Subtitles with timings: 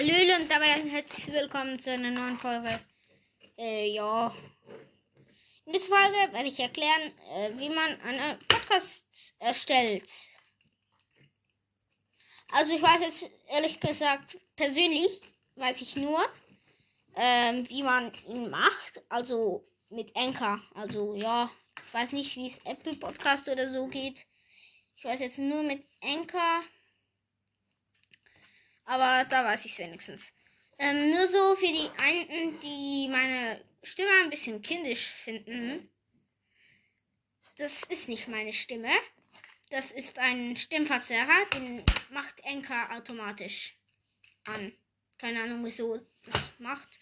[0.00, 2.80] Hallöle und dabei herzlich willkommen zu einer neuen Folge.
[3.58, 4.34] Äh, ja.
[5.66, 9.04] In dieser Folge werde ich erklären, äh, wie man einen Podcast
[9.38, 10.10] erstellt.
[12.50, 15.20] Also ich weiß jetzt ehrlich gesagt, persönlich
[15.56, 16.18] weiß ich nur,
[17.14, 19.02] ähm, wie man ihn macht.
[19.10, 20.62] Also mit Anchor.
[20.74, 21.50] Also ja,
[21.86, 24.26] ich weiß nicht, wie es Apple Podcast oder so geht.
[24.96, 26.62] Ich weiß jetzt nur mit Anchor.
[28.84, 30.32] Aber da weiß ich es wenigstens.
[30.78, 35.90] Ähm, nur so für die einen, die meine Stimme ein bisschen kindisch finden.
[37.58, 38.90] Das ist nicht meine Stimme.
[39.70, 43.76] Das ist ein Stimmverzerrer, den macht Enka automatisch
[44.46, 44.72] an.
[45.18, 46.98] Keine Ahnung, wieso das macht.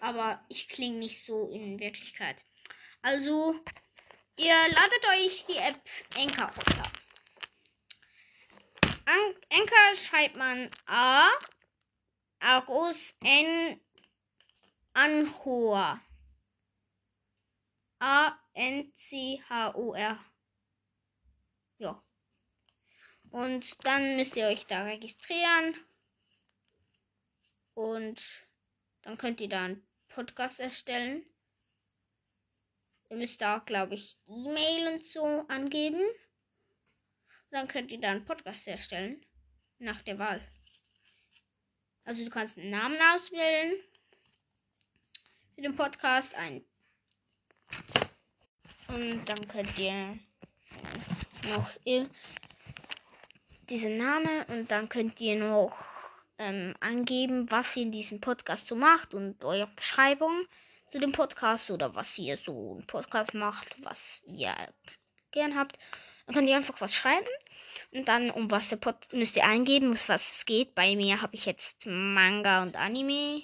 [0.00, 2.36] Aber ich klinge nicht so in Wirklichkeit.
[3.02, 3.54] Also,
[4.36, 5.80] ihr ladet euch die App
[6.16, 6.90] Enka runter.
[9.08, 11.30] Anker schreibt man A,
[12.40, 13.80] A groß N,
[14.92, 16.00] Anhor.
[18.00, 20.22] A, N, C, H, O, R.
[21.78, 22.02] Ja.
[23.30, 25.74] Und dann müsst ihr euch da registrieren.
[27.74, 28.22] Und
[29.02, 31.24] dann könnt ihr da einen Podcast erstellen.
[33.08, 36.02] Ihr müsst da, glaube ich, E-Mail und so angeben.
[37.50, 39.24] Dann könnt ihr da einen Podcast erstellen.
[39.78, 40.40] Nach der Wahl.
[42.04, 43.74] Also du kannst einen Namen auswählen.
[45.54, 46.64] Für den Podcast ein.
[48.88, 50.18] Und dann könnt ihr
[51.48, 51.70] noch
[53.68, 55.76] diesen Namen und dann könnt ihr noch
[56.38, 60.46] ähm, angeben, was ihr in diesem Podcast so macht und eure Beschreibung
[60.90, 64.54] zu dem Podcast oder was ihr so ein Podcast macht, was ihr
[65.32, 65.78] gern habt.
[66.28, 67.26] Dann könnt ihr einfach was schreiben.
[67.90, 70.74] Und dann, um was der Pod müsst ihr eingeben, um was es geht.
[70.74, 73.42] Bei mir habe ich jetzt Manga und Anime.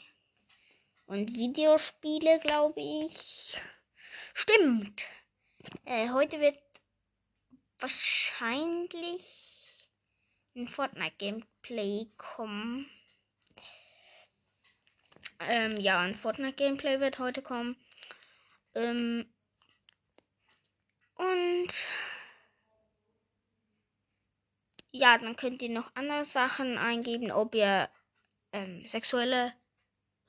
[1.06, 3.58] Und Videospiele, glaube ich.
[4.34, 5.06] Stimmt.
[5.86, 6.58] Äh, heute wird
[7.78, 9.22] wahrscheinlich
[10.54, 12.90] ein Fortnite-Gameplay kommen.
[15.40, 17.76] Ähm, ja, ein Fortnite-Gameplay wird heute kommen.
[18.74, 19.32] Ähm,
[21.14, 21.72] und
[25.04, 27.90] ja, dann könnt ihr noch andere Sachen eingeben, ob ihr
[28.52, 29.52] ähm, sexuelle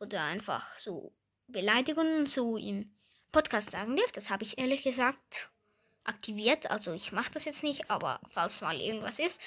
[0.02, 1.13] oder einfach so
[1.47, 2.94] Beleidigungen so im
[3.31, 4.18] Podcast sagen dürft.
[4.18, 5.50] Das habe ich ehrlich gesagt
[6.03, 6.69] aktiviert.
[6.69, 9.40] Also ich mache das jetzt nicht, aber falls mal irgendwas ist.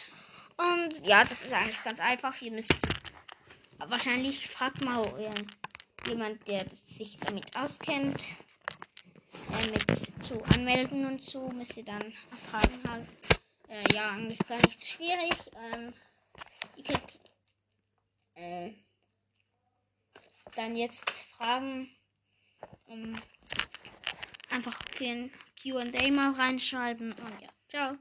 [0.56, 2.40] Und ja, das ist eigentlich ganz einfach.
[2.40, 2.74] Ihr müsst
[3.76, 8.22] wahrscheinlich fragt mal äh, jemand, der sich damit auskennt,
[9.52, 12.14] äh, mit zu anmelden und so, müsst ihr dann
[12.50, 13.37] fragen halt.
[13.68, 15.34] Äh, ja, eigentlich gar nicht so schwierig.
[15.54, 15.92] Ähm,
[16.76, 17.20] ihr kriegt
[18.34, 18.72] äh,
[20.56, 21.90] dann jetzt Fragen
[22.86, 23.14] um,
[24.50, 25.30] einfach ein
[25.60, 27.98] QA mal reinschreiben und ja, ciao.